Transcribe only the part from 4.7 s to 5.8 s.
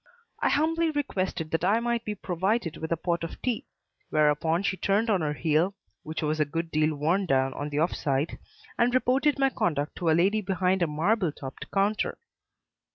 turned on her heel